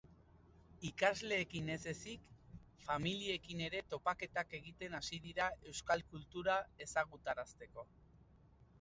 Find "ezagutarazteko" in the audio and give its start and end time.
6.89-7.91